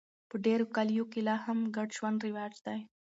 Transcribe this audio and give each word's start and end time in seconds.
په 0.29 0.35
ډېرو 0.45 0.65
کلیو 0.75 1.05
کې 1.11 1.19
لا 1.27 1.35
هم 1.45 1.59
ګډ 1.75 1.89
ژوند 1.97 2.17
رواج 2.27 2.53
دی. 2.65 2.79